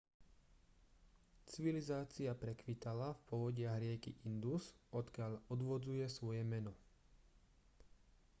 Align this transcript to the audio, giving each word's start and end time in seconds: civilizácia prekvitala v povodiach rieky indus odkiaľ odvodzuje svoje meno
civilizácia 1.53 2.31
prekvitala 2.43 3.07
v 3.13 3.21
povodiach 3.31 3.77
rieky 3.85 4.11
indus 4.31 4.63
odkiaľ 4.99 5.33
odvodzuje 5.53 6.05
svoje 6.17 6.41
meno 6.53 6.73